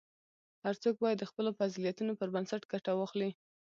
هر 0.63 0.75
څوک 0.83 0.95
باید 1.03 1.17
د 1.19 1.25
خپلو 1.31 1.49
فضیلتونو 1.59 2.13
پر 2.19 2.27
بنسټ 2.35 2.61
ګټه 2.73 2.91
واخلي. 2.95 3.31